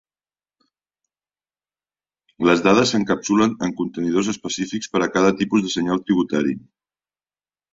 [2.49, 6.57] Les dades s'encapsulen en contenidors específics per a cada tipus de senyal tributari.